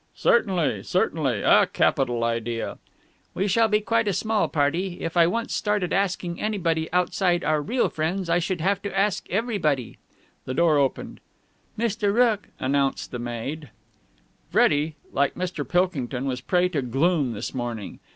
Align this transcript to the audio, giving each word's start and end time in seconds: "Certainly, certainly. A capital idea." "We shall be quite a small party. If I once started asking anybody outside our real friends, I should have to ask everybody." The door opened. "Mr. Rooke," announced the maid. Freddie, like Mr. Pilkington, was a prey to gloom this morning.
"Certainly, 0.15 0.81
certainly. 0.81 1.43
A 1.43 1.67
capital 1.67 2.23
idea." 2.23 2.79
"We 3.35 3.47
shall 3.47 3.67
be 3.67 3.81
quite 3.81 4.07
a 4.07 4.13
small 4.13 4.47
party. 4.47 4.97
If 5.01 5.15
I 5.15 5.27
once 5.27 5.53
started 5.55 5.93
asking 5.93 6.41
anybody 6.41 6.91
outside 6.91 7.43
our 7.43 7.61
real 7.61 7.87
friends, 7.87 8.27
I 8.27 8.39
should 8.39 8.61
have 8.61 8.81
to 8.81 8.99
ask 8.99 9.29
everybody." 9.29 9.99
The 10.45 10.55
door 10.55 10.79
opened. 10.79 11.19
"Mr. 11.77 12.11
Rooke," 12.11 12.47
announced 12.59 13.11
the 13.11 13.19
maid. 13.19 13.69
Freddie, 14.49 14.95
like 15.11 15.35
Mr. 15.35 15.63
Pilkington, 15.69 16.25
was 16.25 16.39
a 16.39 16.43
prey 16.45 16.67
to 16.69 16.81
gloom 16.81 17.33
this 17.33 17.53
morning. 17.53 17.99